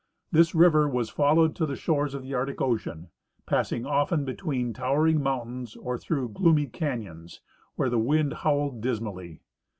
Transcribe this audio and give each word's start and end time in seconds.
This 0.31 0.55
river 0.55 0.89
was 0.89 1.11
followed 1.11 1.55
to 1.57 1.67
the 1.67 1.75
shores 1.75 2.15
of 2.15 2.23
the 2.23 2.33
Arctic 2.33 2.59
ocean. 2.59 3.09
j)ass 3.47 3.71
ing 3.71 3.85
often 3.85 4.25
between 4.25 4.73
towering 4.73 5.21
mountains 5.21 5.75
or 5.75 5.95
through 5.95 6.29
gloomy 6.29 6.65
can 6.65 7.03
yons, 7.03 7.39
where 7.75 7.87
the 7.87 7.99
Avind 7.99 8.33
howled 8.37 8.81
dismally. 8.81 9.41